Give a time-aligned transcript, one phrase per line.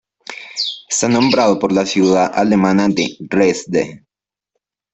[0.89, 4.03] Está nombrado por la ciudad alemana de Dresde.